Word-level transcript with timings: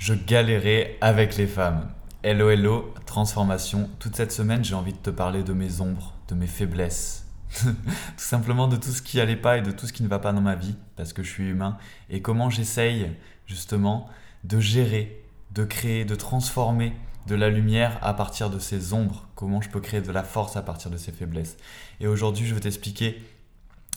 Je 0.00 0.14
galérais 0.14 0.96
avec 1.02 1.36
les 1.36 1.46
femmes. 1.46 1.90
Hello, 2.22 2.48
hello, 2.48 2.94
transformation. 3.04 3.90
Toute 3.98 4.16
cette 4.16 4.32
semaine, 4.32 4.64
j'ai 4.64 4.74
envie 4.74 4.94
de 4.94 4.98
te 4.98 5.10
parler 5.10 5.42
de 5.42 5.52
mes 5.52 5.82
ombres, 5.82 6.14
de 6.28 6.34
mes 6.34 6.46
faiblesses. 6.46 7.26
tout 7.60 7.74
simplement 8.16 8.66
de 8.66 8.76
tout 8.76 8.92
ce 8.92 9.02
qui 9.02 9.20
allait 9.20 9.36
pas 9.36 9.58
et 9.58 9.60
de 9.60 9.70
tout 9.70 9.86
ce 9.86 9.92
qui 9.92 10.02
ne 10.02 10.08
va 10.08 10.18
pas 10.18 10.32
dans 10.32 10.40
ma 10.40 10.54
vie, 10.54 10.74
parce 10.96 11.12
que 11.12 11.22
je 11.22 11.28
suis 11.28 11.50
humain. 11.50 11.76
Et 12.08 12.22
comment 12.22 12.48
j'essaye, 12.48 13.10
justement, 13.44 14.08
de 14.44 14.58
gérer, 14.58 15.22
de 15.52 15.64
créer, 15.64 16.06
de 16.06 16.14
transformer 16.14 16.94
de 17.26 17.34
la 17.34 17.50
lumière 17.50 17.98
à 18.00 18.14
partir 18.14 18.48
de 18.48 18.58
ces 18.58 18.94
ombres. 18.94 19.28
Comment 19.34 19.60
je 19.60 19.68
peux 19.68 19.80
créer 19.80 20.00
de 20.00 20.12
la 20.12 20.22
force 20.22 20.56
à 20.56 20.62
partir 20.62 20.90
de 20.90 20.96
ces 20.96 21.12
faiblesses. 21.12 21.58
Et 22.00 22.06
aujourd'hui, 22.06 22.46
je 22.46 22.54
vais 22.54 22.60
t'expliquer 22.60 23.22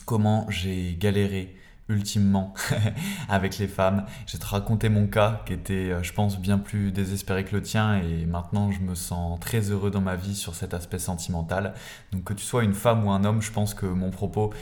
comment 0.06 0.48
j'ai 0.50 0.98
galéré 1.00 1.56
ultimement 1.90 2.54
avec 3.30 3.58
les 3.58 3.68
femmes. 3.68 4.06
Je 4.26 4.34
vais 4.34 4.40
te 4.40 4.46
raconter 4.46 4.90
mon 4.90 5.08
cas 5.08 5.42
qui 5.46 5.54
était, 5.54 5.92
euh, 5.92 6.04
je 6.04 6.14
pense, 6.14 6.40
bien 6.40 6.58
plus 6.58 6.92
désespéré 6.92 7.44
que 7.44 7.56
le 7.56 7.62
tien 7.62 7.98
et 7.98 8.26
maintenant 8.26 8.72
je 8.72 8.80
me 8.80 8.96
sens 8.96 9.40
très 9.40 9.72
heureux 9.72 9.92
dans 9.92 10.02
ma 10.02 10.16
vie 10.16 10.36
sur 10.36 10.56
cet 10.56 10.74
aspect 10.74 11.00
sentimental. 11.00 11.74
Donc 12.12 12.24
que 12.24 12.34
tu 12.34 12.44
sois 12.44 12.64
une 12.64 12.74
femme 12.74 13.06
ou 13.06 13.12
un 13.12 13.24
homme, 13.26 13.42
je 13.42 13.52
pense 13.52 13.74
que 13.74 13.86
mon 13.86 14.12
propos 14.12 14.54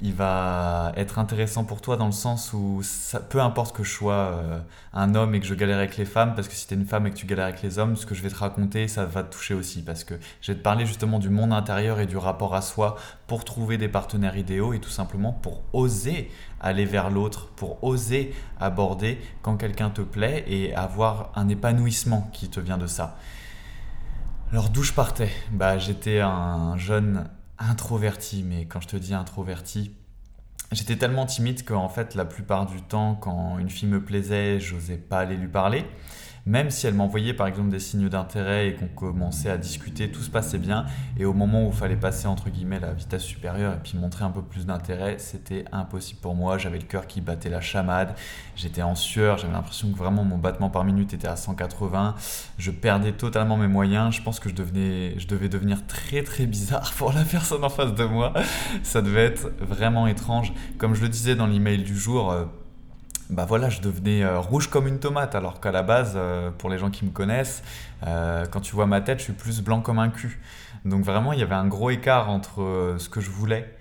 il 0.00 0.14
va 0.14 0.92
être 0.96 1.18
intéressant 1.18 1.64
pour 1.64 1.80
toi 1.80 1.96
dans 1.96 2.06
le 2.06 2.12
sens 2.12 2.52
où 2.52 2.82
peu 3.30 3.40
importe 3.40 3.76
que 3.76 3.82
je 3.82 3.90
sois 3.90 4.12
euh, 4.12 4.60
un 4.92 5.16
homme 5.16 5.34
et 5.34 5.40
que 5.40 5.46
je 5.46 5.54
galère 5.54 5.78
avec 5.78 5.96
les 5.96 6.04
femmes, 6.04 6.34
parce 6.36 6.46
que 6.46 6.54
si 6.54 6.68
tu 6.68 6.74
es 6.74 6.76
une 6.76 6.86
femme 6.86 7.06
et 7.06 7.10
que 7.10 7.16
tu 7.16 7.26
galères 7.26 7.46
avec 7.46 7.62
les 7.62 7.80
hommes, 7.80 7.96
ce 7.96 8.06
que 8.06 8.14
je 8.14 8.22
vais 8.22 8.28
te 8.28 8.36
raconter, 8.36 8.86
ça 8.86 9.04
va 9.06 9.24
te 9.24 9.32
toucher 9.32 9.54
aussi, 9.54 9.82
parce 9.82 10.04
que 10.04 10.14
je 10.40 10.52
vais 10.52 10.58
te 10.58 10.62
parler 10.62 10.86
justement 10.86 11.18
du 11.18 11.30
monde 11.30 11.52
intérieur 11.52 11.98
et 11.98 12.06
du 12.06 12.16
rapport 12.16 12.54
à 12.54 12.62
soi 12.62 12.96
pour 13.26 13.44
trouver 13.44 13.76
des 13.76 13.88
partenaires 13.88 14.36
idéaux 14.36 14.72
et 14.72 14.78
tout 14.78 14.88
simplement 14.88 15.32
pour 15.32 15.62
oser 15.72 16.30
aller 16.60 16.84
vers 16.84 17.10
l'autre, 17.10 17.48
pour 17.56 17.82
oser 17.82 18.34
aborder 18.60 19.20
quand 19.42 19.56
quelqu'un 19.56 19.90
te 19.90 20.02
plaît 20.02 20.44
et 20.46 20.74
avoir 20.74 21.32
un 21.34 21.48
épanouissement 21.48 22.30
qui 22.32 22.48
te 22.48 22.60
vient 22.60 22.78
de 22.78 22.86
ça. 22.86 23.16
Alors 24.52 24.70
d'où 24.70 24.82
je 24.82 24.92
partais? 24.92 25.30
Bah 25.50 25.76
j'étais 25.78 26.20
un 26.20 26.76
jeune 26.78 27.28
introverti, 27.58 28.42
mais 28.42 28.66
quand 28.66 28.80
je 28.80 28.88
te 28.88 28.96
dis 28.96 29.14
introverti, 29.14 29.94
j'étais 30.72 30.96
tellement 30.96 31.26
timide 31.26 31.64
qu'en 31.64 31.88
fait, 31.88 32.14
la 32.14 32.24
plupart 32.24 32.66
du 32.66 32.82
temps, 32.82 33.14
quand 33.14 33.58
une 33.58 33.70
fille 33.70 33.88
me 33.88 34.02
plaisait, 34.02 34.60
j'osais 34.60 34.98
pas 34.98 35.18
aller 35.20 35.36
lui 35.36 35.48
parler 35.48 35.84
même 36.48 36.70
si 36.70 36.86
elle 36.86 36.94
m'envoyait 36.94 37.34
par 37.34 37.46
exemple 37.46 37.68
des 37.68 37.78
signes 37.78 38.08
d'intérêt 38.08 38.68
et 38.68 38.74
qu'on 38.74 38.86
commençait 38.86 39.50
à 39.50 39.58
discuter, 39.58 40.10
tout 40.10 40.22
se 40.22 40.30
passait 40.30 40.58
bien. 40.58 40.86
Et 41.18 41.26
au 41.26 41.34
moment 41.34 41.64
où 41.64 41.68
il 41.68 41.74
fallait 41.74 41.94
passer 41.94 42.26
entre 42.26 42.48
guillemets 42.48 42.80
la 42.80 42.94
vitesse 42.94 43.22
supérieure 43.22 43.74
et 43.74 43.78
puis 43.82 43.98
montrer 43.98 44.24
un 44.24 44.30
peu 44.30 44.40
plus 44.40 44.64
d'intérêt, 44.64 45.16
c'était 45.18 45.66
impossible 45.72 46.20
pour 46.20 46.34
moi. 46.34 46.56
J'avais 46.56 46.78
le 46.78 46.84
cœur 46.84 47.06
qui 47.06 47.20
battait 47.20 47.50
la 47.50 47.60
chamade, 47.60 48.14
j'étais 48.56 48.80
en 48.80 48.94
sueur, 48.94 49.36
j'avais 49.36 49.52
l'impression 49.52 49.92
que 49.92 49.98
vraiment 49.98 50.24
mon 50.24 50.38
battement 50.38 50.70
par 50.70 50.84
minute 50.84 51.12
était 51.12 51.28
à 51.28 51.36
180. 51.36 52.14
Je 52.56 52.70
perdais 52.70 53.12
totalement 53.12 53.58
mes 53.58 53.68
moyens. 53.68 54.14
Je 54.14 54.22
pense 54.22 54.40
que 54.40 54.48
je, 54.48 54.54
je 54.54 55.26
devais 55.26 55.50
devenir 55.50 55.86
très 55.86 56.22
très 56.22 56.46
bizarre 56.46 56.92
pour 56.96 57.12
la 57.12 57.24
personne 57.24 57.62
en 57.62 57.68
face 57.68 57.94
de 57.94 58.04
moi. 58.04 58.32
Ça 58.82 59.02
devait 59.02 59.26
être 59.26 59.50
vraiment 59.60 60.06
étrange. 60.06 60.54
Comme 60.78 60.94
je 60.94 61.02
le 61.02 61.10
disais 61.10 61.34
dans 61.34 61.46
l'email 61.46 61.82
du 61.82 61.94
jour, 61.96 62.32
euh, 62.32 62.46
bah 63.30 63.44
voilà, 63.44 63.68
je 63.68 63.80
devenais 63.80 64.22
euh, 64.22 64.40
rouge 64.40 64.68
comme 64.68 64.88
une 64.88 64.98
tomate, 64.98 65.34
alors 65.34 65.60
qu'à 65.60 65.70
la 65.70 65.82
base, 65.82 66.14
euh, 66.16 66.50
pour 66.50 66.70
les 66.70 66.78
gens 66.78 66.90
qui 66.90 67.04
me 67.04 67.10
connaissent, 67.10 67.62
euh, 68.06 68.46
quand 68.46 68.60
tu 68.60 68.74
vois 68.74 68.86
ma 68.86 69.00
tête, 69.00 69.18
je 69.18 69.24
suis 69.24 69.32
plus 69.32 69.60
blanc 69.60 69.80
comme 69.80 69.98
un 69.98 70.08
cul. 70.08 70.40
Donc 70.84 71.04
vraiment, 71.04 71.32
il 71.32 71.38
y 71.38 71.42
avait 71.42 71.54
un 71.54 71.66
gros 71.66 71.90
écart 71.90 72.30
entre 72.30 72.96
ce 72.98 73.08
que 73.08 73.20
je 73.20 73.30
voulais 73.30 73.74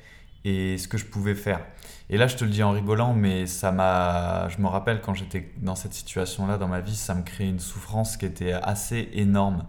et 0.43 0.77
ce 0.77 0.87
que 0.87 0.97
je 0.97 1.05
pouvais 1.05 1.35
faire. 1.35 1.61
Et 2.09 2.17
là, 2.17 2.27
je 2.27 2.35
te 2.35 2.43
le 2.43 2.49
dis 2.49 2.63
en 2.63 2.71
rigolant, 2.71 3.13
mais 3.13 3.47
ça 3.47 3.71
m'a. 3.71 4.47
Je 4.49 4.61
me 4.61 4.67
rappelle 4.67 5.01
quand 5.01 5.13
j'étais 5.13 5.51
dans 5.57 5.75
cette 5.75 5.93
situation-là 5.93 6.57
dans 6.57 6.67
ma 6.67 6.79
vie, 6.79 6.95
ça 6.95 7.13
me 7.13 7.21
créait 7.21 7.49
une 7.49 7.59
souffrance 7.59 8.17
qui 8.17 8.25
était 8.25 8.53
assez 8.53 9.09
énorme. 9.13 9.65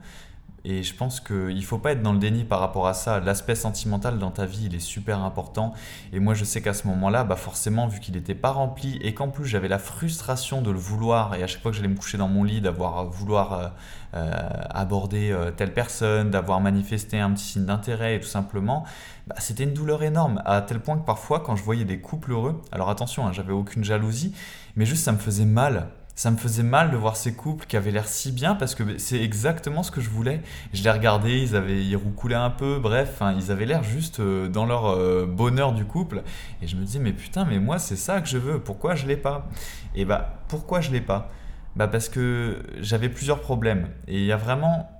Et 0.64 0.83
je 0.83 0.95
pense 0.95 1.20
qu'il 1.20 1.56
ne 1.56 1.61
faut 1.62 1.78
pas 1.78 1.92
être 1.92 2.03
dans 2.03 2.12
le 2.12 2.19
déni 2.19 2.45
par 2.45 2.61
rapport 2.61 2.89
à 2.89 2.95
ça. 2.95 3.20
L'aspect 3.20 3.55
sentimental 3.55 4.19
dans 4.19 4.31
ta 4.31 4.45
vie, 4.45 4.67
il 4.67 4.75
est 4.75 4.81
super 4.81 5.21
important. 5.21 5.72
Et 6.12 6.21
moi, 6.21 6.34
je 6.34 6.44
sais 6.44 6.60
qu'à 6.60 6.75
ce 6.75 6.87
moment-là, 6.88 7.25
bah 7.25 7.37
forcément, 7.37 7.87
vu 7.87 8.00
qu'il 8.00 8.15
n'était 8.15 8.34
pas 8.34 8.50
rempli 8.50 8.99
et 9.03 9.15
qu'en 9.15 9.28
plus 9.28 9.47
j'avais 9.47 9.69
la 9.69 9.78
frustration 9.78 10.60
de 10.60 10.71
le 10.71 10.78
vouloir, 10.78 11.34
et 11.34 11.43
à 11.43 11.47
chaque 11.47 11.62
fois 11.62 11.71
que 11.71 11.77
j'allais 11.77 11.88
me 11.88 11.97
coucher 11.97 12.19
dans 12.19 12.28
mon 12.28 12.44
lit, 12.44 12.60
d'avoir 12.60 13.05
vouloir 13.06 13.53
euh, 13.53 13.69
euh, 14.15 14.33
aborder 14.71 15.31
euh, 15.31 15.50
telle 15.50 15.72
personne, 15.72 16.31
d'avoir 16.31 16.60
manifesté 16.60 17.21
un 17.21 17.31
petit 17.33 17.44
signe 17.44 17.65
d'intérêt 17.65 18.19
tout 18.21 18.27
simplement, 18.27 18.84
bah, 19.27 19.37
c'était 19.38 19.65
une 19.65 19.75
douleur 19.75 20.03
énorme. 20.03 20.43
À 20.44 20.60
tel 20.62 20.81
point 20.81 20.99
que 20.99 21.04
parfois, 21.04 21.41
quand 21.41 21.56
je 21.56 21.62
voyais 21.62 21.84
des 21.84 22.00
couples 22.00 22.33
heureux, 22.33 22.62
alors 22.72 22.91
attention, 22.91 23.27
hein, 23.27 23.33
j'avais 23.33 23.53
aucune 23.53 23.84
jalousie, 23.84 24.34
mais 24.77 24.87
juste 24.87 25.04
ça 25.04 25.12
me 25.12 25.19
faisait 25.19 25.44
mal 25.44 25.88
ça 26.19 26.33
me 26.33 26.37
faisait 26.37 26.65
mal 26.65 26.91
de 26.91 26.97
voir 26.97 27.15
ces 27.15 27.33
couples 27.33 27.65
qui 27.67 27.77
avaient 27.77 27.93
l'air 27.93 28.09
si 28.09 28.33
bien 28.33 28.56
parce 28.56 28.75
que 28.75 28.99
c'est 28.99 29.23
exactement 29.23 29.84
ce 29.84 29.93
que 29.93 30.01
je 30.01 30.11
voulais. 30.11 30.43
Je 30.73 30.83
les 30.83 30.91
regardais, 30.91 31.41
ils 31.41 31.55
avaient 31.55 31.81
ils 31.81 31.95
roucoulaient 31.95 32.34
un 32.34 32.51
peu, 32.51 32.81
bref, 32.81 33.23
ils 33.37 33.53
avaient 33.53 33.67
l'air 33.67 33.84
juste 33.84 34.19
euh, 34.19 34.49
dans 34.49 34.67
leur 34.67 34.87
euh, 34.87 35.27
bonheur 35.27 35.73
du 35.73 35.84
couple. 35.84 36.25
Et 36.61 36.67
je 36.67 36.75
me 36.75 36.83
disais, 36.84 36.99
mais 36.99 37.12
putain, 37.12 37.45
mais 37.45 37.61
moi 37.61 37.78
c'est 37.78 37.95
ça 37.95 38.21
que 38.21 38.27
je 38.27 38.37
veux, 38.37 38.59
pourquoi 38.59 38.97
je 38.97 39.07
l'ai 39.07 39.17
pas? 39.17 39.49
Et 39.95 40.05
bah, 40.05 40.41
pourquoi 40.49 40.81
je 40.81 40.91
l'ai 40.91 41.01
pas? 41.01 41.31
Bah 41.77 41.87
parce 41.87 42.09
que 42.09 42.65
j'avais 42.81 43.11
plusieurs 43.11 43.41
problèmes. 43.41 43.87
Et 44.09 44.19
il 44.19 44.27
y 44.27 44.33
a 44.33 44.37
vraiment, 44.37 44.91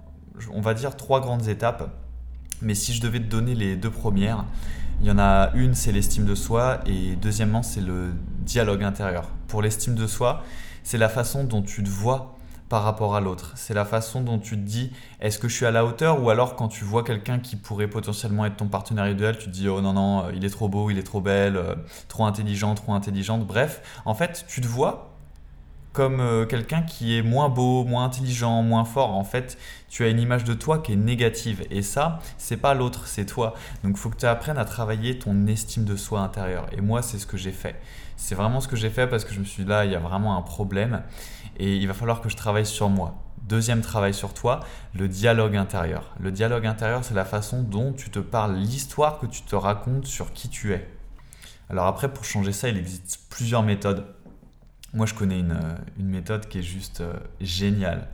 on 0.53 0.61
va 0.61 0.73
dire, 0.73 0.97
trois 0.97 1.21
grandes 1.21 1.49
étapes. 1.49 1.91
Mais 2.63 2.77
si 2.77 2.95
je 2.95 3.01
devais 3.01 3.19
te 3.19 3.27
donner 3.27 3.57
les 3.57 3.75
deux 3.75 3.91
premières, 3.91 4.45
il 5.01 5.09
y 5.09 5.11
en 5.11 5.19
a 5.19 5.51
une, 5.55 5.75
c'est 5.75 5.91
l'estime 5.91 6.27
de 6.27 6.37
soi, 6.37 6.79
et 6.87 7.17
deuxièmement, 7.17 7.65
c'est 7.65 7.81
le 7.81 8.13
dialogue 8.43 8.85
intérieur. 8.85 9.29
Pour 9.49 9.63
l'estime 9.63 9.97
de 9.97 10.07
soi, 10.07 10.45
c'est 10.83 10.99
la 10.99 11.09
façon 11.09 11.45
dont 11.45 11.63
tu 11.63 11.83
te 11.83 11.89
vois 11.89 12.39
par 12.69 12.83
rapport 12.83 13.17
à 13.17 13.21
l'autre. 13.21 13.53
C'est 13.57 13.75
la 13.75 13.85
façon 13.85 14.21
dont 14.21 14.39
tu 14.39 14.51
te 14.51 14.63
dis 14.63 14.93
est-ce 15.21 15.39
que 15.39 15.49
je 15.49 15.55
suis 15.55 15.67
à 15.67 15.71
la 15.71 15.85
hauteur 15.85 16.23
ou 16.23 16.31
alors 16.31 16.55
quand 16.55 16.69
tu 16.69 16.85
vois 16.85 17.03
quelqu'un 17.03 17.39
qui 17.39 17.57
pourrait 17.57 17.89
potentiellement 17.89 18.45
être 18.45 18.57
ton 18.57 18.69
partenaire 18.69 19.09
idéal, 19.09 19.39
tu 19.39 19.47
te 19.47 19.51
dis 19.51 19.69
oh 19.69 19.81
non 19.81 19.95
non, 19.95 20.27
euh, 20.27 20.33
il 20.35 20.45
est 20.45 20.51
trop 20.51 20.69
beau, 20.69 20.91
il 20.91 20.99
est 20.99 21.03
trop 21.03 21.21
belle, 21.21 21.57
euh, 21.57 21.75
trop 22.09 22.25
intelligent, 22.27 22.75
trop 22.75 22.93
intelligente. 22.93 23.47
Bref, 23.47 23.83
en 24.05 24.15
fait, 24.15 24.45
tu 24.49 24.61
te 24.61 24.67
vois 24.67 25.08
comme 25.93 26.21
euh, 26.21 26.47
quelqu'un 26.47 26.83
qui 26.83 27.17
est 27.17 27.23
moins 27.23 27.49
beau, 27.49 27.85
moins 27.85 28.05
intelligent, 28.05 28.63
moins 28.63 28.85
fort. 28.85 29.15
En 29.15 29.25
fait, 29.25 29.59
tu 29.89 30.05
as 30.05 30.09
une 30.09 30.21
image 30.21 30.45
de 30.45 30.55
toi 30.55 30.79
qui 30.79 30.93
est 30.93 30.97
négative. 30.97 31.65
Et 31.71 31.83
ça, 31.83 32.21
c'est 32.37 32.57
pas 32.57 32.75
l'autre, 32.75 33.07
c'est 33.07 33.27
toi. 33.27 33.55
Donc, 33.83 33.97
il 33.97 33.99
faut 33.99 34.11
que 34.11 34.17
tu 34.17 34.27
apprennes 34.27 34.59
à 34.59 34.65
travailler 34.65 35.19
ton 35.19 35.47
estime 35.47 35.85
de 35.85 35.97
soi 35.97 36.21
intérieure. 36.21 36.67
Et 36.77 36.81
moi, 36.81 37.03
c'est 37.03 37.19
ce 37.19 37.27
que 37.27 37.37
j'ai 37.37 37.53
fait. 37.53 37.77
C'est 38.17 38.35
vraiment 38.35 38.61
ce 38.61 38.69
que 38.69 38.77
j'ai 38.77 38.91
fait 38.91 39.07
parce 39.07 39.25
que 39.25 39.33
je 39.33 39.41
me 39.41 39.45
suis 39.45 39.63
dit 39.63 39.69
là, 39.69 39.85
il 39.85 39.93
y 39.93 39.95
a 39.95 40.01
vraiment 40.01 40.37
un 40.37 40.43
problème. 40.43 41.03
Et 41.59 41.77
il 41.77 41.87
va 41.89 41.95
falloir 41.95 42.21
que 42.21 42.29
je 42.29 42.37
travaille 42.37 42.67
sur 42.67 42.89
moi. 42.89 43.15
Deuxième 43.49 43.81
travail 43.81 44.13
sur 44.13 44.35
toi, 44.35 44.61
le 44.95 45.09
dialogue 45.09 45.57
intérieur. 45.57 46.15
Le 46.21 46.31
dialogue 46.31 46.67
intérieur, 46.67 47.03
c'est 47.03 47.15
la 47.15 47.25
façon 47.25 47.63
dont 47.63 47.93
tu 47.93 48.11
te 48.11 48.19
parles, 48.19 48.57
l'histoire 48.57 49.19
que 49.19 49.27
tu 49.27 49.43
te 49.43 49.57
racontes 49.57 50.07
sur 50.07 50.33
qui 50.33 50.49
tu 50.49 50.75
es. 50.75 50.87
Alors 51.71 51.87
après, 51.87 52.13
pour 52.13 52.25
changer 52.25 52.53
ça, 52.53 52.69
il 52.69 52.77
existe 52.77 53.21
plusieurs 53.31 53.63
méthodes. 53.63 54.05
Moi, 54.95 55.07
je 55.07 55.15
connais 55.15 55.41
une, 55.41 55.53
euh, 55.53 55.77
méthode 55.99 56.49
qui 56.49 56.59
est 56.59 56.63
juste 56.63 57.03
euh, 57.03 57.13
géniale 57.41 58.09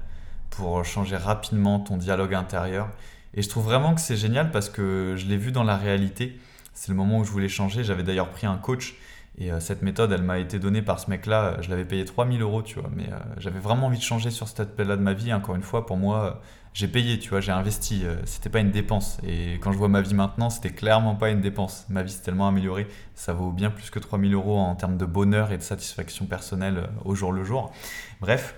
pour 0.50 0.84
changer 0.84 1.16
rapidement 1.16 1.80
ton 1.80 1.96
dialogue 1.96 2.34
intérieur. 2.34 2.88
Et 3.34 3.42
je 3.42 3.48
trouve 3.48 3.64
vraiment 3.64 3.94
que 3.94 4.00
c'est 4.00 4.16
génial 4.16 4.50
parce 4.50 4.68
que 4.68 5.14
je 5.16 5.26
l'ai 5.26 5.36
vu 5.36 5.52
dans 5.52 5.64
la 5.64 5.76
réalité. 5.76 6.38
C'est 6.72 6.88
le 6.90 6.96
moment 6.96 7.18
où 7.18 7.24
je 7.24 7.30
voulais 7.30 7.48
changer. 7.48 7.84
J'avais 7.84 8.02
d'ailleurs 8.02 8.30
pris 8.30 8.46
un 8.46 8.56
coach 8.56 8.94
et 9.36 9.50
euh, 9.50 9.60
cette 9.60 9.82
méthode, 9.82 10.12
elle 10.12 10.22
m'a 10.22 10.38
été 10.38 10.58
donnée 10.58 10.82
par 10.82 11.00
ce 11.00 11.10
mec-là. 11.10 11.56
Je 11.60 11.70
l'avais 11.70 11.84
payé 11.84 12.04
3000 12.04 12.40
euros, 12.42 12.62
tu 12.62 12.78
vois. 12.78 12.90
Mais 12.94 13.08
j'avais 13.38 13.58
vraiment 13.58 13.86
envie 13.86 13.98
de 13.98 14.02
changer 14.02 14.30
sur 14.30 14.48
cet 14.48 14.60
aspect-là 14.60 14.96
de 14.96 15.02
ma 15.02 15.12
vie. 15.12 15.32
Encore 15.32 15.56
une 15.56 15.62
fois, 15.62 15.86
pour 15.86 15.96
moi, 15.96 16.40
j'ai 16.74 16.88
payé, 16.88 17.20
tu 17.20 17.30
vois, 17.30 17.40
j'ai 17.40 17.52
investi. 17.52 18.04
Euh, 18.04 18.16
c'était 18.24 18.50
pas 18.50 18.58
une 18.58 18.72
dépense. 18.72 19.18
Et 19.24 19.54
quand 19.60 19.70
je 19.72 19.78
vois 19.78 19.88
ma 19.88 20.00
vie 20.00 20.12
maintenant, 20.12 20.50
c'était 20.50 20.70
clairement 20.70 21.14
pas 21.14 21.30
une 21.30 21.40
dépense. 21.40 21.86
Ma 21.88 22.02
vie 22.02 22.10
s'est 22.10 22.22
tellement 22.22 22.48
améliorée. 22.48 22.88
Ça 23.14 23.32
vaut 23.32 23.52
bien 23.52 23.70
plus 23.70 23.90
que 23.90 24.00
3000 24.00 24.34
euros 24.34 24.58
en 24.58 24.74
termes 24.74 24.96
de 24.96 25.06
bonheur 25.06 25.52
et 25.52 25.56
de 25.56 25.62
satisfaction 25.62 26.26
personnelle 26.26 26.78
euh, 26.78 26.86
au 27.04 27.14
jour 27.14 27.30
le 27.30 27.44
jour. 27.44 27.72
Bref, 28.20 28.56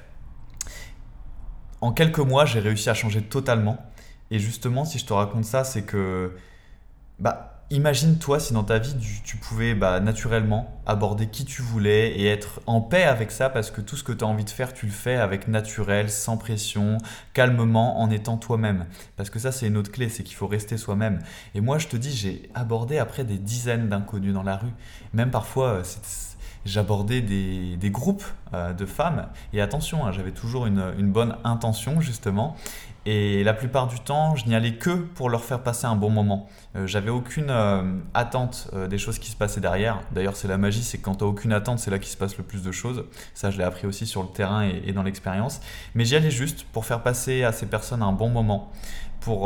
en 1.83 1.93
quelques 1.93 2.19
mois, 2.19 2.47
j'ai 2.47 2.61
réussi 2.61 2.89
à 2.89 2.95
changer 2.95 3.21
totalement. 3.21 3.77
Et 4.31 4.39
justement, 4.39 4.87
si 4.87 4.99
je 4.99 5.05
te 5.05 5.13
raconte 5.13 5.45
ça, 5.45 5.63
c'est 5.63 5.83
que. 5.83 6.35
Bah, 7.19 7.56
Imagine-toi 7.71 8.39
si 8.39 8.53
dans 8.53 8.63
ta 8.63 8.79
vie 8.79 8.95
tu, 9.25 9.37
pouvais 9.39 9.75
bah, 9.75 9.99
naturellement 9.99 10.81
aborder 10.87 11.27
qui 11.27 11.45
tu 11.45 11.63
voulais 11.63 12.13
et 12.13 12.29
être 12.29 12.61
en 12.67 12.81
paix 12.81 13.03
avec 13.03 13.33
ça 13.33 13.51
parce 13.51 13.73
que 13.73 13.81
tout 13.81 13.97
ce 13.97 14.05
que 14.05 14.13
tu 14.13 14.23
as 14.23 14.27
envie 14.29 14.45
de 14.45 14.51
faire, 14.51 14.73
tu 14.73 14.87
le 14.87 14.93
fais 14.93 15.17
avec 15.17 15.49
naturel, 15.49 16.09
sans 16.09 16.37
pression, 16.37 16.99
calmement, 17.35 18.01
en 18.01 18.09
étant 18.09 18.37
toi-même. 18.37 18.87
Parce 19.17 19.31
que 19.31 19.41
ça, 19.41 19.51
c'est 19.51 19.67
une 19.67 19.77
autre 19.77 19.91
clé, 19.91 20.09
c'est 20.09 20.23
qu'il 20.23 20.37
faut 20.37 20.47
rester 20.47 20.77
soi-même. 20.77 21.19
Et 21.57 21.61
moi, 21.61 21.79
je 21.79 21.89
te 21.89 21.97
dis, 21.97 22.15
j'ai 22.15 22.49
abordé 22.55 22.99
après 22.99 23.25
des 23.25 23.37
dizaines 23.37 23.89
d'inconnus 23.89 24.33
dans 24.33 24.45
la 24.45 24.59
rue. 24.59 24.73
Même 25.13 25.33
parfois, 25.33 25.69
euh, 25.71 25.83
j'abordais 26.67 27.21
des, 27.21 27.91
groupes 27.91 28.25
euh, 28.53 28.73
de 28.73 28.87
femmes. 28.87 29.29
Et 29.53 29.61
attention, 29.61 30.05
hein, 30.05 30.13
j'avais 30.13 30.33
toujours 30.33 30.67
une, 30.67 31.11
bonne 31.13 31.37
intention, 31.45 32.01
justement. 32.01 32.57
Et 33.09 33.45
la 33.45 33.55
plupart 33.55 33.87
du 33.87 34.01
temps, 34.01 34.35
je 34.35 34.47
n'y 34.47 34.55
allais 34.57 34.75
que 34.75 34.91
pour 34.91 35.31
leur 35.31 35.45
faire 35.45 35.63
passer 35.63 35.87
un 35.87 35.95
bon 35.95 36.11
moment. 36.11 36.49
Euh, 36.75 36.89
j'avais 36.89 37.11
aucune 37.11 37.51
euh, 37.51 37.85
attente 38.15 38.69
euh, 38.75 38.89
des 38.89 38.99
choses 38.99 39.21
qui 39.21 39.31
se 39.31 39.37
passaient 39.37 39.61
derrière. 39.61 40.01
D'ailleurs, 40.11 40.35
c'est 40.35 40.49
la 40.49 40.59
magie, 40.59 40.83
c'est 40.83 40.99
que 40.99 41.05
quand 41.05 41.15
tu 41.15 41.25
aucune 41.25 41.53
attente, 41.53 41.79
c'est 41.79 41.93
là 41.93 42.01
qu'il 42.01 42.11
se 42.11 42.17
passe 42.17 42.37
le 42.37 42.43
plus 42.43 42.65
de 42.65 42.73
choses. 42.73 43.05
Ça, 43.33 43.53
je 43.53 43.59
l'ai 43.59 43.65
appris 43.65 43.87
aussi 43.87 44.07
sur 44.07 44.23
le 44.25 44.29
terrain 44.29 44.69
et, 44.69 44.93
dans 44.93 45.05
l'expérience. 45.05 45.61
Mais 45.95 46.05
j'y 46.05 46.17
allais 46.17 46.33
juste 46.33 46.65
pour 46.73 46.85
faire 46.85 47.05
passer 47.05 47.45
à 47.45 47.53
ces 47.53 47.67
personnes 47.67 48.03
un 48.03 48.11
bon 48.11 48.29
moment. 48.29 48.73
Pour 49.21 49.43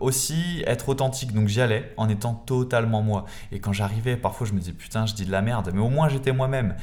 aussi 0.00 0.64
être 0.66 0.88
authentique. 0.88 1.32
Donc 1.32 1.48
j'y 1.48 1.60
allais 1.60 1.92
en 1.96 2.08
étant 2.08 2.34
totalement 2.34 3.02
moi. 3.02 3.24
Et 3.52 3.60
quand 3.60 3.72
j'arrivais, 3.72 4.16
parfois 4.16 4.46
je 4.46 4.52
me 4.52 4.58
disais 4.58 4.72
putain, 4.72 5.06
je 5.06 5.14
dis 5.14 5.24
de 5.24 5.30
la 5.30 5.42
merde. 5.42 5.70
Mais 5.72 5.80
au 5.80 5.90
moins 5.90 6.08
j'étais 6.08 6.32
moi-même. 6.32 6.74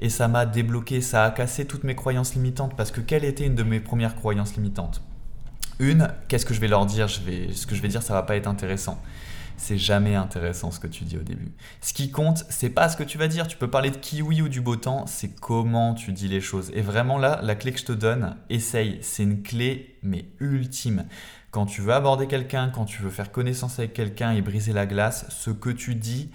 Et 0.00 0.08
ça 0.08 0.28
m'a 0.28 0.46
débloqué, 0.46 1.00
ça 1.00 1.24
a 1.24 1.30
cassé 1.30 1.66
toutes 1.66 1.84
mes 1.84 1.96
croyances 1.96 2.34
limitantes. 2.34 2.76
Parce 2.76 2.90
que 2.90 3.00
quelle 3.00 3.24
était 3.24 3.46
une 3.46 3.54
de 3.54 3.62
mes 3.62 3.80
premières 3.80 4.14
croyances 4.14 4.54
limitantes? 4.54 5.02
Une, 5.78 6.08
qu'est-ce 6.28 6.46
que 6.46 6.54
je 6.54 6.60
vais 6.60 6.68
leur 6.68 6.86
dire? 6.86 7.08
Je 7.08 7.20
vais, 7.20 7.52
Ce 7.52 7.66
que 7.66 7.74
je 7.74 7.82
vais 7.82 7.88
dire, 7.88 8.02
ça 8.02 8.14
va 8.14 8.22
pas 8.22 8.36
être 8.36 8.46
intéressant. 8.46 9.00
C'est 9.58 9.78
jamais 9.78 10.14
intéressant 10.14 10.70
ce 10.70 10.78
que 10.78 10.86
tu 10.86 11.04
dis 11.04 11.16
au 11.16 11.22
début. 11.22 11.50
Ce 11.80 11.94
qui 11.94 12.10
compte, 12.10 12.44
c'est 12.50 12.68
pas 12.68 12.90
ce 12.90 12.96
que 12.96 13.02
tu 13.02 13.16
vas 13.16 13.26
dire. 13.26 13.46
Tu 13.46 13.56
peux 13.56 13.70
parler 13.70 13.90
de 13.90 13.96
kiwi 13.96 14.42
ou 14.42 14.48
du 14.48 14.60
beau 14.60 14.76
temps, 14.76 15.06
c'est 15.06 15.34
comment 15.34 15.94
tu 15.94 16.12
dis 16.12 16.28
les 16.28 16.42
choses. 16.42 16.70
Et 16.74 16.82
vraiment 16.82 17.16
là, 17.16 17.40
la 17.42 17.54
clé 17.54 17.72
que 17.72 17.78
je 17.78 17.86
te 17.86 17.92
donne, 17.92 18.36
essaye. 18.50 18.98
C'est 19.00 19.22
une 19.22 19.42
clé, 19.42 19.96
mais 20.02 20.26
ultime. 20.40 21.06
Quand 21.56 21.64
tu 21.64 21.80
veux 21.80 21.94
aborder 21.94 22.26
quelqu'un, 22.26 22.68
quand 22.68 22.84
tu 22.84 23.00
veux 23.00 23.08
faire 23.08 23.32
connaissance 23.32 23.78
avec 23.78 23.94
quelqu'un 23.94 24.32
et 24.32 24.42
briser 24.42 24.74
la 24.74 24.84
glace, 24.84 25.24
ce 25.30 25.48
que 25.48 25.70
tu 25.70 25.94
dis, 25.94 26.30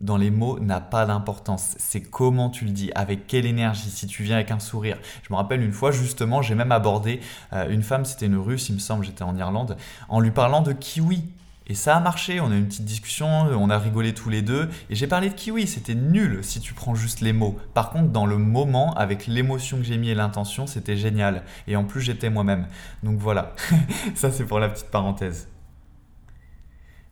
dans 0.00 0.16
les 0.16 0.30
mots 0.30 0.60
n'a 0.60 0.80
pas 0.80 1.06
d'importance. 1.06 1.74
C'est 1.80 2.02
comment 2.02 2.50
tu 2.50 2.66
le 2.66 2.70
dis, 2.70 2.92
avec 2.94 3.26
quelle 3.26 3.46
énergie, 3.46 3.90
si 3.90 4.06
tu 4.06 4.22
viens 4.22 4.36
avec 4.36 4.52
un 4.52 4.60
sourire. 4.60 4.96
Je 5.24 5.32
me 5.32 5.36
rappelle 5.36 5.60
une 5.60 5.72
fois, 5.72 5.90
justement, 5.90 6.40
j'ai 6.40 6.54
même 6.54 6.70
abordé 6.70 7.18
euh, 7.52 7.68
une 7.68 7.82
femme, 7.82 8.04
c'était 8.04 8.26
une 8.26 8.36
russe, 8.36 8.68
il 8.68 8.76
me 8.76 8.78
semble, 8.78 9.04
j'étais 9.04 9.24
en 9.24 9.36
Irlande, 9.36 9.76
en 10.08 10.20
lui 10.20 10.30
parlant 10.30 10.60
de 10.60 10.70
kiwi. 10.70 11.24
Et 11.70 11.74
ça 11.74 11.96
a 11.96 12.00
marché, 12.00 12.40
on 12.40 12.50
a 12.50 12.56
eu 12.56 12.58
une 12.58 12.66
petite 12.66 12.84
discussion, 12.84 13.28
on 13.28 13.70
a 13.70 13.78
rigolé 13.78 14.12
tous 14.12 14.28
les 14.28 14.42
deux, 14.42 14.68
et 14.90 14.96
j'ai 14.96 15.06
parlé 15.06 15.28
de 15.28 15.34
kiwi, 15.34 15.68
c'était 15.68 15.94
nul 15.94 16.40
si 16.42 16.58
tu 16.58 16.74
prends 16.74 16.96
juste 16.96 17.20
les 17.20 17.32
mots. 17.32 17.56
Par 17.74 17.90
contre, 17.90 18.08
dans 18.08 18.26
le 18.26 18.38
moment, 18.38 18.92
avec 18.94 19.28
l'émotion 19.28 19.76
que 19.76 19.84
j'ai 19.84 19.96
mis 19.96 20.10
et 20.10 20.16
l'intention, 20.16 20.66
c'était 20.66 20.96
génial. 20.96 21.44
Et 21.68 21.76
en 21.76 21.84
plus, 21.84 22.00
j'étais 22.00 22.28
moi-même. 22.28 22.66
Donc 23.04 23.20
voilà, 23.20 23.54
ça 24.16 24.32
c'est 24.32 24.46
pour 24.46 24.58
la 24.58 24.68
petite 24.68 24.90
parenthèse. 24.90 25.46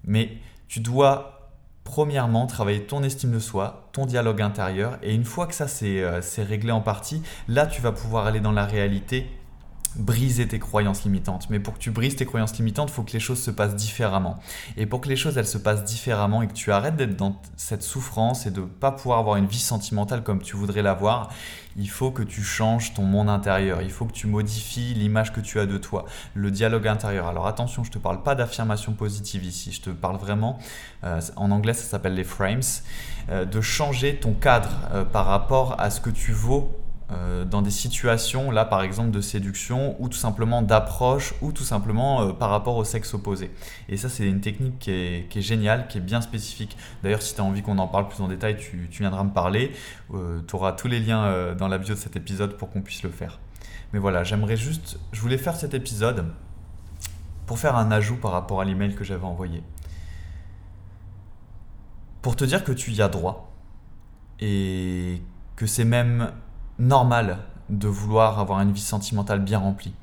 Mais 0.02 0.32
tu 0.66 0.80
dois 0.80 1.38
Premièrement, 1.84 2.46
travailler 2.46 2.82
ton 2.82 3.02
estime 3.02 3.32
de 3.32 3.38
soi, 3.38 3.88
ton 3.92 4.04
dialogue 4.04 4.42
intérieur, 4.42 4.98
et 5.02 5.14
une 5.14 5.24
fois 5.24 5.46
que 5.46 5.54
ça 5.54 5.64
euh, 5.84 6.20
c'est 6.20 6.42
réglé 6.42 6.70
en 6.70 6.82
partie, 6.82 7.22
là 7.48 7.66
tu 7.66 7.80
vas 7.80 7.92
pouvoir 7.92 8.26
aller 8.26 8.40
dans 8.40 8.52
la 8.52 8.66
réalité 8.66 9.26
briser 9.96 10.46
tes 10.46 10.58
croyances 10.58 11.04
limitantes. 11.04 11.48
Mais 11.50 11.58
pour 11.60 11.74
que 11.74 11.78
tu 11.78 11.90
brises 11.90 12.16
tes 12.16 12.26
croyances 12.26 12.56
limitantes, 12.56 12.90
il 12.90 12.92
faut 12.92 13.02
que 13.02 13.12
les 13.12 13.20
choses 13.20 13.40
se 13.42 13.50
passent 13.50 13.74
différemment. 13.74 14.38
Et 14.76 14.86
pour 14.86 15.00
que 15.00 15.08
les 15.08 15.16
choses 15.16 15.36
elles 15.38 15.46
se 15.46 15.58
passent 15.58 15.84
différemment 15.84 16.42
et 16.42 16.46
que 16.46 16.52
tu 16.52 16.72
arrêtes 16.72 16.96
d'être 16.96 17.16
dans 17.16 17.40
cette 17.56 17.82
souffrance 17.82 18.46
et 18.46 18.50
de 18.50 18.60
ne 18.60 18.66
pas 18.66 18.92
pouvoir 18.92 19.18
avoir 19.18 19.36
une 19.36 19.46
vie 19.46 19.58
sentimentale 19.58 20.22
comme 20.22 20.42
tu 20.42 20.56
voudrais 20.56 20.82
l'avoir, 20.82 21.30
il 21.76 21.88
faut 21.88 22.10
que 22.10 22.22
tu 22.22 22.42
changes 22.42 22.92
ton 22.94 23.04
monde 23.04 23.28
intérieur. 23.28 23.82
Il 23.82 23.90
faut 23.90 24.04
que 24.04 24.12
tu 24.12 24.26
modifies 24.26 24.94
l'image 24.94 25.32
que 25.32 25.40
tu 25.40 25.60
as 25.60 25.66
de 25.66 25.78
toi, 25.78 26.04
le 26.34 26.50
dialogue 26.50 26.88
intérieur. 26.88 27.28
Alors 27.28 27.46
attention, 27.46 27.84
je 27.84 27.90
ne 27.90 27.94
te 27.94 27.98
parle 27.98 28.22
pas 28.22 28.34
d'affirmation 28.34 28.92
positive 28.92 29.44
ici. 29.44 29.72
Je 29.72 29.80
te 29.80 29.90
parle 29.90 30.16
vraiment, 30.16 30.58
euh, 31.04 31.20
en 31.36 31.50
anglais 31.50 31.74
ça 31.74 31.84
s'appelle 31.84 32.14
les 32.14 32.24
frames, 32.24 32.60
euh, 33.30 33.44
de 33.44 33.60
changer 33.60 34.16
ton 34.16 34.32
cadre 34.32 34.70
euh, 34.92 35.04
par 35.04 35.26
rapport 35.26 35.80
à 35.80 35.90
ce 35.90 36.00
que 36.00 36.10
tu 36.10 36.32
vaux 36.32 36.72
euh, 37.10 37.46
dans 37.46 37.62
des 37.62 37.70
situations, 37.70 38.50
là 38.50 38.66
par 38.66 38.82
exemple 38.82 39.10
de 39.10 39.22
séduction, 39.22 39.96
ou 39.98 40.08
tout 40.08 40.18
simplement 40.18 40.60
d'approche, 40.60 41.34
ou 41.40 41.52
tout 41.52 41.64
simplement 41.64 42.20
euh, 42.20 42.32
par 42.32 42.50
rapport 42.50 42.76
au 42.76 42.84
sexe 42.84 43.14
opposé. 43.14 43.50
Et 43.88 43.96
ça 43.96 44.10
c'est 44.10 44.26
une 44.26 44.40
technique 44.40 44.78
qui 44.78 44.90
est, 44.90 45.40
géniale, 45.40 45.88
qui 45.88 45.98
est 45.98 46.02
bien 46.02 46.20
spécifique. 46.20 46.76
D'ailleurs 47.02 47.22
si 47.22 47.34
tu 47.34 47.40
as 47.40 47.44
envie 47.44 47.62
qu'on 47.62 47.78
en 47.78 47.88
parle 47.88 48.08
plus 48.08 48.22
en 48.22 48.28
détail, 48.28 48.58
tu, 48.58 48.88
viendras 48.90 49.24
me 49.24 49.32
parler. 49.32 49.72
Euh, 50.12 50.42
tu 50.46 50.54
auras 50.54 50.72
tous 50.72 50.88
les 50.88 51.00
liens 51.00 51.54
dans 51.54 51.68
la 51.68 51.78
bio 51.78 51.94
de 51.94 51.98
cet 51.98 52.16
épisode 52.16 52.56
pour 52.56 52.70
qu'on 52.70 52.82
puisse 52.82 53.02
le 53.02 53.10
faire. 53.10 53.38
Mais 53.94 53.98
voilà, 53.98 54.22
j'aimerais 54.22 54.56
juste, 54.56 54.98
je 55.12 55.20
voulais 55.20 55.38
faire 55.38 55.56
cet 55.56 55.72
épisode 55.72 56.26
pour 57.46 57.58
faire 57.58 57.76
un 57.76 57.90
ajout 57.90 58.16
par 58.16 58.32
rapport 58.32 58.60
à 58.60 58.64
l'email 58.66 58.94
que 58.94 59.04
j'avais 59.04 59.24
envoyé. 59.24 59.62
Pour 62.20 62.36
te 62.36 62.44
dire 62.44 62.64
que 62.64 62.72
tu 62.72 62.92
y 62.92 63.00
as 63.00 63.08
droit. 63.08 63.50
Et 64.40 65.22
que 65.56 65.66
c'est 65.66 65.84
même 65.84 66.30
normal 66.78 67.38
de 67.68 67.88
vouloir 67.88 68.38
avoir 68.38 68.60
une 68.60 68.72
vie 68.72 68.80
sentimentale 68.80 69.40
bien 69.40 69.58
remplie. 69.58 69.94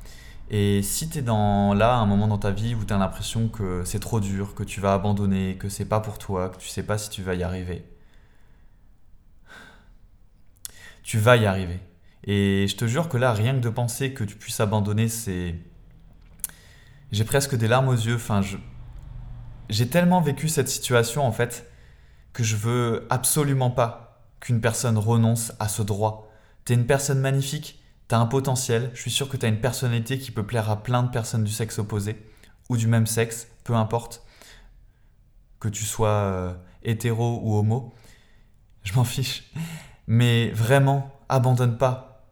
Et 0.50 0.84
si 0.84 1.10
tu 1.10 1.20
es 1.20 1.22
dans 1.22 1.74
là 1.74 1.96
un 1.96 2.06
moment 2.06 2.28
dans 2.28 2.38
ta 2.38 2.52
vie 2.52 2.76
où 2.76 2.86
tu 2.86 2.94
as 2.94 2.98
l'impression 2.98 3.48
que 3.48 3.84
c'est 3.84 4.00
trop 4.00 4.20
dur, 4.20 4.54
que 4.54 4.64
tu 4.64 4.80
vas 4.80 4.94
abandonner, 4.94 5.58
que 5.58 5.70
c'est 5.70 5.86
pas 5.86 6.00
pour 6.00 6.20
toi, 6.20 6.50
que 6.50 6.58
tu 6.58 6.68
sais 6.68 6.84
pas 6.84 6.98
si 6.98 7.10
tu 7.10 7.24
vas 7.24 7.34
y 7.34 7.44
arriver, 7.44 7.84
tu 11.04 11.18
vas 11.18 11.38
y 11.38 11.46
arriver. 11.46 11.80
Et 12.26 12.68
je 12.68 12.76
te 12.76 12.86
jure 12.86 13.10
que 13.10 13.18
là, 13.18 13.34
rien 13.34 13.54
que 13.54 13.60
de 13.60 13.70
penser 13.70 14.14
que 14.14 14.24
tu 14.24 14.36
puisses 14.36 14.60
abandonner, 14.60 15.08
c'est. 15.08 15.56
J'ai 17.12 17.24
presque 17.24 17.56
des 17.56 17.68
larmes 17.68 17.88
aux 17.88 17.94
yeux. 17.94 18.16
Enfin, 18.16 18.42
je... 18.42 18.58
j'ai 19.70 19.88
tellement 19.88 20.22
vécu 20.22 20.50
cette 20.50 20.68
situation 20.68 21.26
en 21.26 21.32
fait 21.32 21.72
que 22.34 22.44
je 22.44 22.56
veux 22.56 23.08
absolument 23.10 23.72
pas 23.72 24.28
qu'une 24.40 24.62
personne 24.62 24.98
renonce 24.98 25.54
à 25.60 25.68
ce 25.70 25.82
droit 25.82 26.25
T'es 26.66 26.74
une 26.74 26.88
personne 26.88 27.20
magnifique, 27.20 27.80
t'as 28.08 28.18
un 28.18 28.26
potentiel, 28.26 28.90
je 28.96 29.02
suis 29.02 29.12
sûr 29.12 29.30
que 29.30 29.38
t'as 29.38 29.48
une 29.48 29.62
personnalité 29.62 30.18
qui 30.18 30.32
peut 30.32 30.46
plaire 30.46 30.72
à 30.72 30.82
plein 30.82 31.04
de 31.04 31.10
personnes 31.10 31.44
du 31.44 31.52
sexe 31.52 31.78
opposé 31.78 32.20
ou 32.70 32.78
du 32.78 32.88
même 32.88 33.06
sexe, 33.06 33.48
peu 33.64 33.76
importe, 33.76 34.24
que 35.60 35.68
tu 35.70 35.84
sois 35.84 36.10
euh, 36.10 36.54
hétéro 36.82 37.40
ou 37.44 37.56
homo, 37.56 37.94
je 38.84 38.94
m'en 38.94 39.04
fiche. 39.04 39.52
Mais 40.08 40.50
vraiment, 40.50 41.12
abandonne 41.30 41.78
pas. 41.78 42.26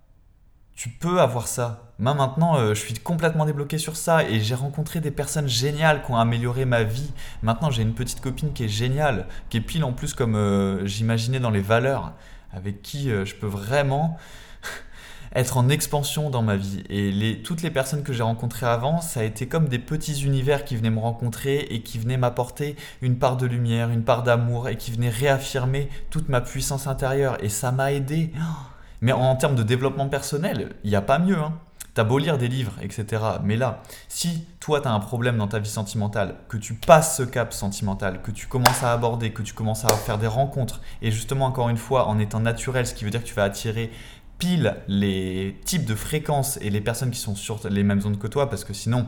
Tu 0.76 0.90
peux 0.90 1.22
avoir 1.22 1.48
ça. 1.48 1.94
Moi 2.00 2.16
maintenant, 2.16 2.58
euh, 2.58 2.74
je 2.74 2.80
suis 2.80 2.96
complètement 2.96 3.46
débloqué 3.46 3.78
sur 3.78 3.96
ça 3.96 4.24
et 4.28 4.40
j'ai 4.40 4.56
rencontré 4.56 5.00
des 5.00 5.12
personnes 5.12 5.48
géniales 5.48 6.04
qui 6.04 6.12
ont 6.12 6.18
amélioré 6.18 6.66
ma 6.66 6.82
vie. 6.82 7.12
Maintenant, 7.44 7.70
j'ai 7.70 7.84
une 7.84 7.94
petite 7.94 8.20
copine 8.20 8.52
qui 8.52 8.64
est 8.64 8.68
géniale, 8.68 9.28
qui 9.50 9.58
est 9.58 9.62
pile 9.62 9.84
en 9.84 9.94
plus 9.94 10.16
comme 10.16 10.36
euh, 10.36 10.88
j'imaginais 10.88 11.40
dans 11.40 11.52
les 11.52 11.62
valeurs 11.62 12.14
avec 12.54 12.82
qui 12.82 13.12
euh, 13.12 13.26
je 13.26 13.36
peux 13.36 13.48
vraiment 13.48 14.18
être 15.36 15.58
en 15.58 15.70
expansion 15.70 16.30
dans 16.30 16.42
ma 16.42 16.56
vie. 16.56 16.84
Et 16.90 17.12
les, 17.12 17.42
toutes 17.42 17.62
les 17.62 17.72
personnes 17.72 18.04
que 18.04 18.14
j'ai 18.14 18.24
rencontrées 18.24 18.68
avant, 18.68 19.02
ça 19.02 19.22
a 19.22 19.24
été 19.24 19.48
comme 19.48 19.68
des 19.68 19.80
petits 19.80 20.24
univers 20.24 20.64
qui 20.64 20.76
venaient 20.76 20.90
me 20.90 21.00
rencontrer 21.00 21.68
et 21.70 21.82
qui 21.82 21.98
venaient 21.98 22.18
m'apporter 22.18 22.76
une 23.02 23.18
part 23.18 23.38
de 23.38 23.46
lumière, 23.46 23.90
une 23.90 24.04
part 24.04 24.24
d'amour 24.24 24.70
et 24.70 24.78
qui 24.78 24.92
venaient 24.92 25.10
réaffirmer 25.10 25.90
toute 26.10 26.30
ma 26.30 26.42
puissance 26.42 26.88
intérieure. 26.88 27.38
Et 27.44 27.50
ça 27.50 27.72
m'a 27.72 27.92
aidé. 27.92 28.32
Mais 29.02 29.12
en 29.12 29.36
termes 29.36 29.56
de 29.56 29.64
développement 29.64 30.08
personnel, 30.08 30.70
il 30.86 30.90
n'y 30.90 30.96
a 30.96 31.02
pas 31.02 31.20
mieux. 31.20 31.38
Hein. 31.38 31.54
T'as 31.94 32.04
beau 32.04 32.18
lire 32.18 32.40
des 32.40 32.48
livres, 32.48 32.74
etc. 32.82 33.22
Mais 33.44 33.56
là, 33.56 33.84
si 34.08 34.46
toi, 34.60 34.82
tu 34.82 34.88
as 34.88 34.92
un 34.92 35.00
problème 35.00 35.38
dans 35.38 35.48
ta 35.48 35.60
vie 35.60 35.70
sentimentale, 35.70 36.36
que 36.50 36.58
tu 36.58 36.74
passes 36.74 37.18
ce 37.18 37.24
cap 37.24 37.54
sentimental, 37.54 38.24
que 38.24 38.32
tu 38.32 38.48
commences 38.48 38.82
à 38.82 38.92
aborder, 38.94 39.32
que 39.32 39.44
tu 39.44 39.54
commences 39.54 39.86
à 39.86 39.90
faire 39.90 40.18
des 40.18 40.28
rencontres, 40.28 40.82
et 41.04 41.12
justement, 41.12 41.46
encore 41.46 41.70
une 41.70 41.78
fois, 41.78 42.08
en 42.08 42.18
étant 42.18 42.40
naturel, 42.40 42.88
ce 42.88 42.96
qui 42.96 43.06
veut 43.06 43.12
dire 43.12 43.22
que 43.22 43.28
tu 43.28 43.36
vas 43.36 43.44
attirer 43.44 43.92
pile 44.40 44.76
les 44.88 45.60
types 45.66 45.86
de 45.86 45.94
fréquences 45.94 46.58
et 46.62 46.72
les 46.72 46.82
personnes 46.82 47.12
qui 47.12 47.20
sont 47.20 47.36
sur 47.36 47.60
les 47.70 47.84
mêmes 47.84 48.02
ondes 48.04 48.18
que 48.18 48.28
toi, 48.28 48.50
parce 48.50 48.64
que 48.64 48.74
sinon, 48.74 49.06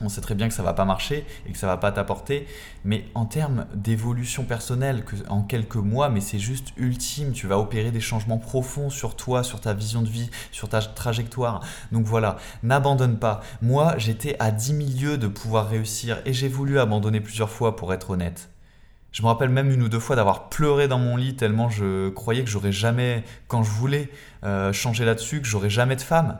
on 0.00 0.08
sait 0.08 0.20
très 0.20 0.34
bien 0.34 0.48
que 0.48 0.54
ça 0.54 0.62
va 0.62 0.72
pas 0.72 0.84
marcher 0.84 1.24
et 1.46 1.52
que 1.52 1.58
ça 1.58 1.66
va 1.66 1.76
pas 1.76 1.92
t'apporter, 1.92 2.46
mais 2.84 3.04
en 3.14 3.26
termes 3.26 3.66
d'évolution 3.74 4.44
personnelle, 4.44 5.04
que 5.04 5.16
en 5.28 5.42
quelques 5.42 5.76
mois, 5.76 6.08
mais 6.08 6.20
c'est 6.20 6.38
juste 6.38 6.72
ultime, 6.76 7.32
tu 7.32 7.46
vas 7.46 7.58
opérer 7.58 7.90
des 7.90 8.00
changements 8.00 8.38
profonds 8.38 8.90
sur 8.90 9.16
toi, 9.16 9.42
sur 9.42 9.60
ta 9.60 9.74
vision 9.74 10.02
de 10.02 10.08
vie, 10.08 10.30
sur 10.52 10.68
ta 10.68 10.80
trajectoire. 10.80 11.60
Donc 11.92 12.06
voilà, 12.06 12.36
n'abandonne 12.62 13.18
pas. 13.18 13.40
Moi, 13.62 13.94
j'étais 13.98 14.36
à 14.38 14.50
10 14.50 14.74
milieux 14.74 15.18
de 15.18 15.26
pouvoir 15.26 15.68
réussir 15.68 16.18
et 16.24 16.32
j'ai 16.32 16.48
voulu 16.48 16.78
abandonner 16.78 17.20
plusieurs 17.20 17.50
fois 17.50 17.76
pour 17.76 17.92
être 17.92 18.10
honnête. 18.10 18.50
Je 19.10 19.22
me 19.22 19.28
rappelle 19.28 19.48
même 19.48 19.70
une 19.70 19.82
ou 19.82 19.88
deux 19.88 20.00
fois 20.00 20.16
d'avoir 20.16 20.48
pleuré 20.50 20.86
dans 20.86 20.98
mon 20.98 21.16
lit 21.16 21.34
tellement 21.34 21.70
je 21.70 22.10
croyais 22.10 22.44
que 22.44 22.50
j'aurais 22.50 22.72
jamais, 22.72 23.24
quand 23.48 23.62
je 23.62 23.70
voulais 23.70 24.10
euh, 24.44 24.72
changer 24.72 25.04
là-dessus, 25.04 25.40
que 25.40 25.48
j'aurais 25.48 25.70
jamais 25.70 25.96
de 25.96 26.02
femme 26.02 26.38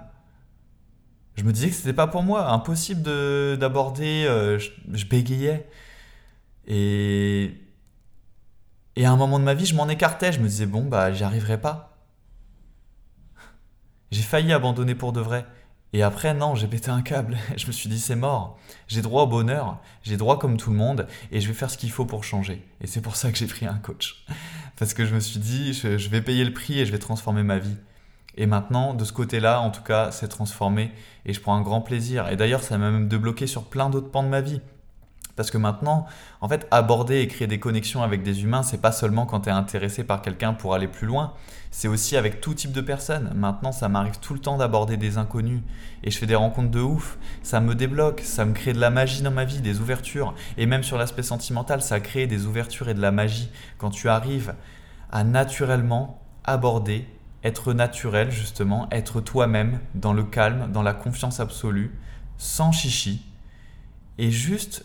je 1.39 1.45
me 1.45 1.53
disais 1.53 1.69
que 1.69 1.75
c'était 1.75 1.93
pas 1.93 2.09
pour 2.09 2.25
moi, 2.25 2.51
impossible 2.51 3.03
d'aborder, 3.59 4.25
euh, 4.27 4.59
je, 4.59 5.07
bégayais. 5.07 5.69
Et, 6.67 7.55
et 8.97 9.07
à 9.07 9.13
un 9.13 9.17
moment 9.17 9.39
de 9.39 9.45
ma 9.45 9.55
vie, 9.55 9.65
je 9.65 9.77
m'en 9.77 9.89
écartais, 9.89 10.33
je 10.33 10.41
me 10.41 10.49
disais, 10.49 10.67
bon, 10.67 10.85
bah, 10.85 11.13
j'y 11.13 11.23
arriverai 11.23 11.61
pas. 11.61 11.97
J'ai 14.11 14.23
failli 14.23 14.53
abandonner 14.53 14.97
pour 14.97 15.13
de 15.13 15.21
vrai. 15.21 15.47
Et 15.93 16.03
après, 16.03 16.35
non, 16.35 16.55
j'ai 16.55 16.67
pété 16.67 16.91
un 16.91 17.01
câble. 17.01 17.39
Je 17.57 17.67
me 17.67 17.73
suis 17.73 17.89
dit, 17.89 17.99
c'est 17.99 18.17
mort. 18.17 18.59
J'ai 18.89 19.01
droit 19.01 19.23
au 19.23 19.27
bonheur, 19.27 19.81
j'ai 20.03 20.19
droit 20.19 20.39
comme 20.39 20.59
tout 20.59 20.71
le 20.71 20.77
monde, 20.77 21.07
et 21.31 21.41
je 21.41 21.49
vais 21.49 21.55
faire 21.55 21.71
ce 21.71 21.79
qu'il 21.79 21.91
faut 21.91 22.05
pour 22.05 22.25
changer. 22.25 22.63
Et 22.83 22.87
c'est 22.87 23.01
pour 23.01 23.17
ça 23.17 23.33
que 23.33 23.39
j'ai 23.39 23.47
pris 23.47 23.65
un 23.65 23.79
coach. 23.79 24.27
Parce 24.77 24.93
que 24.93 25.07
je 25.07 25.15
me 25.15 25.21
suis 25.21 25.41
dit, 25.41 25.73
je 25.73 26.09
vais 26.09 26.21
payer 26.21 26.45
le 26.45 26.53
prix 26.53 26.79
et 26.79 26.85
je 26.85 26.93
vais 26.93 26.99
transformer 26.99 27.43
ma 27.43 27.59
vie. 27.59 27.77
Et 28.39 28.47
maintenant, 28.47 28.95
de 28.95 29.05
ce 29.05 29.13
côté-là, 29.13 29.61
en 29.61 29.71
tout 29.71 29.83
cas, 29.83 30.13
c'est 30.13 30.29
transformé 30.29 30.93
et 31.27 31.33
je 31.33 31.41
prends 31.41 31.57
un 31.57 31.61
grand 31.61 31.81
plaisir. 31.81 32.29
Et 32.29 32.37
d'ailleurs, 32.37 32.63
ça 32.63 32.79
m'a 32.79 32.91
même 32.91 33.09
débloqué 33.09 33.49
sur 33.49 33.65
plein 33.65 33.91
d'autres 33.91 34.11
pans 34.11 34.23
de 34.23 34.29
ma 34.29 34.41
vie. 34.41 34.61
Parce 35.35 35.51
que 35.51 35.59
maintenant, 35.59 36.07
en 36.41 36.49
fait, 36.49 36.67
aborder 36.71 37.19
et 37.19 37.27
créer 37.27 37.49
des 37.49 37.59
connexions 37.59 38.03
avec 38.03 38.23
des 38.23 38.45
humains, 38.45 38.63
c'est 38.63 38.81
pas 38.81 38.93
seulement 38.93 39.27
quand 39.27 39.41
tu 39.41 39.49
es 39.49 39.53
intéressé 39.53 40.05
par 40.05 40.23
quelqu'un 40.23 40.53
pour 40.53 40.73
aller 40.73 40.87
plus 40.87 41.07
loin, 41.07 41.35
c'est 41.73 41.89
aussi 41.89 42.17
avec 42.17 42.41
tout 42.41 42.55
type 42.55 42.71
de 42.71 42.81
personnes. 42.81 43.33
Maintenant, 43.35 43.73
ça 43.73 43.89
m'arrive 43.89 44.19
tout 44.21 44.35
le 44.35 44.41
temps 44.41 44.57
d'aborder 44.57 44.97
des 44.97 45.19
inconnus 45.19 45.63
et 46.05 46.11
je 46.13 46.19
fais 46.19 46.27
des 46.27 46.35
rencontres 46.37 46.71
de 46.71 46.81
ouf. 46.81 47.19
Ça 47.43 47.61
me 47.61 47.75
débloque, 47.75 48.21
ça 48.25 48.45
me 48.45 48.53
crée 48.53 48.73
de 48.73 48.81
la 48.81 48.91
magie 48.91 49.23
dans 49.23 49.33
ma 49.33 49.45
vie, 49.45 49.61
des 49.61 49.81
ouvertures. 49.81 50.33
Et 50.57 50.67
même 50.67 50.85
sur 50.85 50.97
l'aspect 50.97 51.25
sentimental, 51.25 51.83
ça 51.83 51.99
crée 51.99 52.29
des 52.29 52.47
ouvertures 52.47 52.89
et 52.89 52.95
de 52.95 53.01
la 53.01 53.11
magie 53.11 53.51
quand 53.79 53.91
tu 53.91 54.09
arrives 54.09 54.55
à 55.11 55.25
naturellement 55.25 56.21
aborder, 56.45 57.07
être 57.49 57.73
naturel 57.73 58.31
justement, 58.31 58.89
être 58.93 59.21
toi-même 59.21 59.81
dans 59.95 60.13
le 60.13 60.23
calme, 60.23 60.71
dans 60.73 60.83
la 60.83 60.95
confiance 60.95 61.41
absolue, 61.41 61.93
sans 62.37 62.71
chichi 62.71 63.27
et 64.19 64.31
juste 64.31 64.85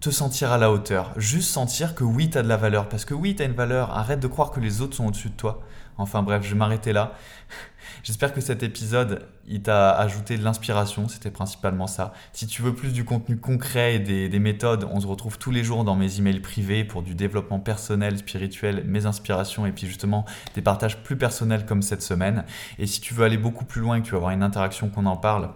te 0.00 0.10
sentir 0.10 0.52
à 0.52 0.58
la 0.58 0.70
hauteur, 0.70 1.12
juste 1.16 1.50
sentir 1.50 1.94
que 1.94 2.04
oui, 2.04 2.28
tu 2.28 2.38
as 2.38 2.42
de 2.42 2.48
la 2.48 2.58
valeur, 2.58 2.88
parce 2.88 3.04
que 3.04 3.14
oui, 3.14 3.34
tu 3.34 3.42
as 3.42 3.46
une 3.46 3.54
valeur, 3.54 3.90
arrête 3.96 4.20
de 4.20 4.26
croire 4.26 4.50
que 4.50 4.60
les 4.60 4.82
autres 4.82 4.94
sont 4.94 5.06
au-dessus 5.06 5.30
de 5.30 5.34
toi. 5.34 5.62
Enfin 5.96 6.22
bref, 6.22 6.42
je 6.44 6.50
vais 6.50 6.56
m'arrêter 6.56 6.92
là. 6.92 7.14
J'espère 8.02 8.34
que 8.34 8.40
cet 8.40 8.62
épisode, 8.62 9.26
il 9.46 9.62
t'a 9.62 9.92
ajouté 9.92 10.36
de 10.36 10.42
l'inspiration, 10.42 11.08
c'était 11.08 11.30
principalement 11.30 11.86
ça. 11.86 12.12
Si 12.32 12.46
tu 12.46 12.62
veux 12.62 12.74
plus 12.74 12.92
du 12.92 13.04
contenu 13.04 13.36
concret 13.36 13.94
et 13.94 13.98
des, 13.98 14.28
des, 14.28 14.38
méthodes, 14.38 14.88
on 14.90 15.00
se 15.00 15.06
retrouve 15.06 15.38
tous 15.38 15.50
les 15.50 15.62
jours 15.62 15.84
dans 15.84 15.94
mes 15.94 16.18
emails 16.18 16.40
privés 16.40 16.84
pour 16.84 17.02
du 17.02 17.14
développement 17.14 17.60
personnel, 17.60 18.18
spirituel, 18.18 18.84
mes 18.86 19.06
inspirations 19.06 19.66
et 19.66 19.72
puis 19.72 19.86
justement 19.86 20.24
des 20.54 20.62
partages 20.62 21.02
plus 21.02 21.16
personnels 21.16 21.64
comme 21.64 21.82
cette 21.82 22.02
semaine. 22.02 22.44
Et 22.78 22.86
si 22.86 23.00
tu 23.00 23.14
veux 23.14 23.24
aller 23.24 23.38
beaucoup 23.38 23.64
plus 23.64 23.80
loin 23.80 23.96
et 23.96 24.00
que 24.00 24.06
tu 24.06 24.12
veux 24.12 24.18
avoir 24.18 24.32
une 24.32 24.42
interaction 24.42 24.88
qu'on 24.88 25.06
en 25.06 25.16
parle, 25.16 25.50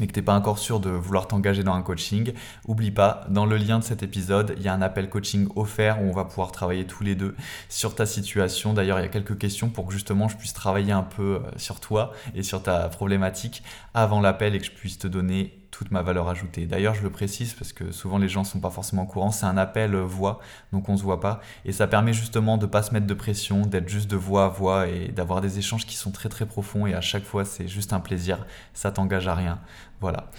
mais 0.00 0.06
que 0.06 0.12
tu 0.12 0.18
n'es 0.18 0.24
pas 0.24 0.34
encore 0.34 0.58
sûr 0.58 0.80
de 0.80 0.90
vouloir 0.90 1.28
t'engager 1.28 1.62
dans 1.62 1.74
un 1.74 1.82
coaching, 1.82 2.32
oublie 2.66 2.90
pas, 2.90 3.26
dans 3.28 3.46
le 3.46 3.56
lien 3.56 3.78
de 3.78 3.84
cet 3.84 4.02
épisode, 4.02 4.54
il 4.56 4.62
y 4.62 4.68
a 4.68 4.74
un 4.74 4.82
appel 4.82 5.08
coaching 5.08 5.48
offert 5.56 6.02
où 6.02 6.08
on 6.08 6.12
va 6.12 6.24
pouvoir 6.24 6.52
travailler 6.52 6.86
tous 6.86 7.04
les 7.04 7.14
deux 7.14 7.34
sur 7.68 7.94
ta 7.94 8.06
situation. 8.06 8.74
D'ailleurs, 8.74 8.98
il 8.98 9.02
y 9.02 9.06
a 9.06 9.08
quelques 9.08 9.38
questions 9.38 9.68
pour 9.68 9.86
que 9.86 9.92
justement 9.92 10.28
je 10.28 10.36
puisse 10.36 10.52
travailler 10.52 10.92
un 10.92 11.02
peu 11.02 11.22
euh, 11.36 11.40
sur 11.56 11.80
toi 11.80 12.12
et 12.34 12.42
sur 12.42 12.62
ta 12.62 12.88
problématique 12.88 13.62
avant 13.94 14.20
l'appel 14.20 14.54
et 14.54 14.58
que 14.58 14.64
je 14.64 14.72
puisse 14.72 14.98
te 14.98 15.06
donner 15.06 15.63
toute 15.74 15.90
ma 15.90 16.02
valeur 16.02 16.28
ajoutée. 16.28 16.66
D'ailleurs, 16.66 16.94
je 16.94 17.02
le 17.02 17.10
précise 17.10 17.52
parce 17.52 17.72
que 17.72 17.90
souvent 17.90 18.18
les 18.18 18.28
gens 18.28 18.42
ne 18.42 18.46
sont 18.46 18.60
pas 18.60 18.70
forcément 18.70 19.02
au 19.02 19.06
courant, 19.06 19.32
c'est 19.32 19.46
un 19.46 19.56
appel 19.56 19.96
voix, 19.96 20.38
donc 20.72 20.88
on 20.88 20.92
ne 20.92 20.96
se 20.96 21.02
voit 21.02 21.20
pas. 21.20 21.40
Et 21.64 21.72
ça 21.72 21.88
permet 21.88 22.12
justement 22.12 22.58
de 22.58 22.66
ne 22.66 22.70
pas 22.70 22.82
se 22.82 22.94
mettre 22.94 23.06
de 23.06 23.14
pression, 23.14 23.66
d'être 23.66 23.88
juste 23.88 24.08
de 24.08 24.16
voix 24.16 24.44
à 24.44 24.48
voix 24.48 24.86
et 24.86 25.08
d'avoir 25.08 25.40
des 25.40 25.58
échanges 25.58 25.84
qui 25.84 25.96
sont 25.96 26.12
très 26.12 26.28
très 26.28 26.46
profonds 26.46 26.86
et 26.86 26.94
à 26.94 27.00
chaque 27.00 27.24
fois 27.24 27.44
c'est 27.44 27.66
juste 27.66 27.92
un 27.92 28.00
plaisir, 28.00 28.46
ça 28.72 28.92
t'engage 28.92 29.26
à 29.26 29.34
rien. 29.34 29.58
Voilà. 30.00 30.30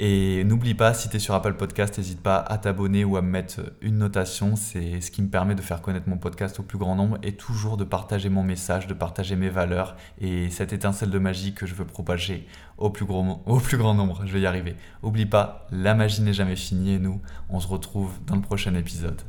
Et 0.00 0.44
n'oublie 0.44 0.74
pas, 0.74 0.92
si 0.92 1.08
tu 1.08 1.16
es 1.16 1.18
sur 1.18 1.34
Apple 1.34 1.54
Podcast, 1.54 1.96
n'hésite 1.96 2.20
pas 2.20 2.36
à 2.36 2.58
t'abonner 2.58 3.04
ou 3.04 3.16
à 3.16 3.22
me 3.22 3.30
mettre 3.30 3.60
une 3.80 3.96
notation. 3.96 4.54
C'est 4.54 5.00
ce 5.00 5.10
qui 5.10 5.22
me 5.22 5.28
permet 5.28 5.54
de 5.54 5.62
faire 5.62 5.80
connaître 5.80 6.10
mon 6.10 6.18
podcast 6.18 6.60
au 6.60 6.62
plus 6.62 6.76
grand 6.76 6.94
nombre 6.94 7.16
et 7.22 7.34
toujours 7.34 7.78
de 7.78 7.84
partager 7.84 8.28
mon 8.28 8.42
message, 8.42 8.86
de 8.86 8.92
partager 8.92 9.34
mes 9.34 9.48
valeurs 9.48 9.96
et 10.20 10.50
cette 10.50 10.74
étincelle 10.74 11.08
de 11.08 11.18
magie 11.18 11.54
que 11.54 11.64
je 11.64 11.74
veux 11.74 11.86
propager 11.86 12.46
au 12.78 12.90
plus, 12.90 13.06
grand 13.06 13.94
nombre. 13.94 14.22
Je 14.26 14.32
vais 14.32 14.40
y 14.40 14.46
arriver. 14.46 14.76
Oublie 15.02 15.26
pas, 15.26 15.66
la 15.70 15.94
magie 15.94 16.22
n'est 16.22 16.32
jamais 16.32 16.56
finie 16.56 16.94
et 16.94 16.98
nous, 16.98 17.20
on 17.48 17.60
se 17.60 17.68
retrouve 17.68 18.12
dans 18.26 18.36
le 18.36 18.42
prochain 18.42 18.74
épisode. 18.74 19.20